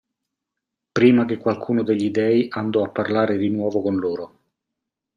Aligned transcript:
Prima 0.93 1.25
che 1.25 1.37
qualcuno 1.37 1.83
degli 1.83 2.09
dei 2.09 2.47
andò 2.49 2.81
a 2.83 2.89
parlare 2.89 3.37
di 3.37 3.49
nuovo 3.49 3.83
con 3.83 3.99
loro. 3.99 4.39